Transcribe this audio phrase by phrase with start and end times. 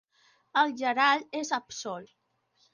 [0.61, 2.19] El Gerald és absolt.